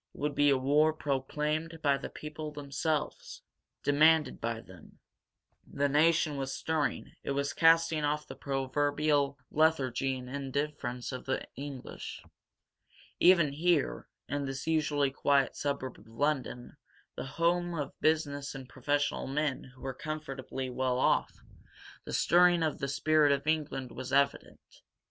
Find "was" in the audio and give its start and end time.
6.37-6.51, 7.33-7.53, 23.91-24.11